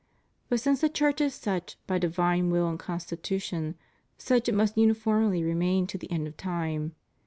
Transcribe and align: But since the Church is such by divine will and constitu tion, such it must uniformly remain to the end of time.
But 0.49 0.59
since 0.59 0.81
the 0.81 0.89
Church 0.89 1.21
is 1.21 1.35
such 1.35 1.77
by 1.85 1.99
divine 1.99 2.49
will 2.49 2.67
and 2.67 2.79
constitu 2.79 3.39
tion, 3.39 3.75
such 4.17 4.49
it 4.49 4.55
must 4.55 4.75
uniformly 4.75 5.43
remain 5.43 5.85
to 5.85 5.97
the 5.99 6.09
end 6.11 6.25
of 6.25 6.35
time. 6.37 6.95